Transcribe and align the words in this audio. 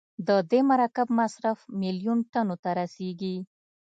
د 0.27 0.29
دې 0.51 0.59
مرکب 0.71 1.07
مصرف 1.19 1.57
میلیون 1.81 2.19
ټنو 2.31 2.55
ته 2.63 2.69
رسیږي. 2.79 3.35